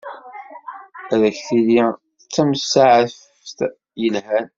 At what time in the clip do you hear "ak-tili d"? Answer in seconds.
1.29-2.23